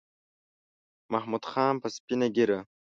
محمود 1.11 1.43
خان 1.51 1.75
په 1.81 1.87
سپینه 1.95 2.27
ګیره 2.35 2.59